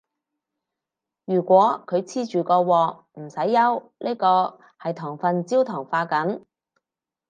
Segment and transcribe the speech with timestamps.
[1.25, 6.41] 如果佢黐住個鑊，唔使憂，呢個係糖分焦糖化緊